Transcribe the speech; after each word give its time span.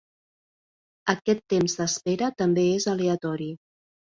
Aquest 1.13 1.45
temps 1.53 1.77
d'espera 1.81 2.33
també 2.43 2.67
és 2.79 2.89
aleatori. 2.95 3.51